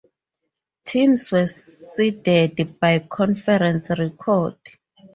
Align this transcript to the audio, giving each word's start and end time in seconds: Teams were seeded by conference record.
Teams 0.83 1.31
were 1.31 1.45
seeded 1.45 2.79
by 2.79 2.97
conference 2.97 3.91
record. 3.91 4.57